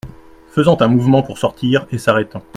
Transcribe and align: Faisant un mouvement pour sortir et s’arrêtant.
Faisant 0.49 0.81
un 0.81 0.87
mouvement 0.87 1.21
pour 1.21 1.37
sortir 1.37 1.85
et 1.91 1.99
s’arrêtant. 1.99 2.41